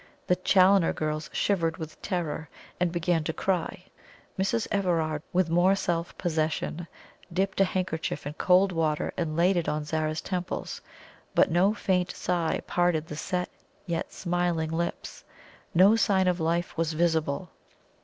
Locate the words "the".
0.25-0.35, 13.05-13.15